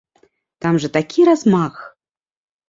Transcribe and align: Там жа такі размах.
Там 0.65 0.79
жа 0.85 0.89
такі 0.95 1.27
размах. 1.29 1.75